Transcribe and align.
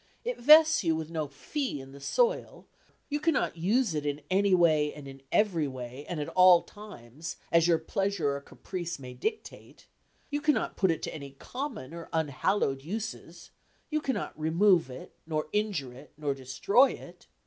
It 0.25 0.39
vests 0.39 0.83
you 0.83 0.95
with 0.95 1.11
no 1.11 1.27
fee 1.27 1.79
in 1.79 1.91
the 1.91 1.99
soil; 1.99 2.65
you 3.07 3.19
cannot 3.19 3.55
use 3.55 3.93
it 3.93 4.03
in 4.03 4.21
any 4.31 4.55
way, 4.55 4.91
and 4.91 5.07
in 5.07 5.21
every 5.31 5.67
way, 5.67 6.07
and 6.09 6.19
at 6.19 6.29
all 6.29 6.63
times, 6.63 7.35
as 7.51 7.67
your 7.67 7.77
pleasure 7.77 8.35
or 8.35 8.41
caprice 8.41 8.97
may 8.97 9.13
dictate; 9.13 9.85
you 10.31 10.41
cannot 10.41 10.75
put 10.75 10.89
it 10.89 11.03
to 11.03 11.13
any 11.13 11.33
common 11.37 11.93
or 11.93 12.09
unhallowed 12.13 12.81
uses; 12.83 13.51
you 13.91 14.01
cannot 14.01 14.33
remove 14.39 14.89
it, 14.89 15.13
nor 15.27 15.47
injure 15.53 15.93
it, 15.93 16.13
nor 16.17 16.33
destroy 16.33 16.89
it. 16.93 17.27